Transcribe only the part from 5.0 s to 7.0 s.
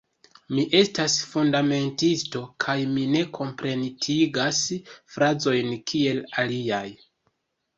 frazojn kiel aliaj...